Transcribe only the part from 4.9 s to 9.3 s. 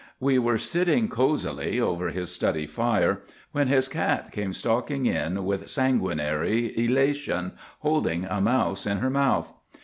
in with sanguinary elation, holding a mouse in her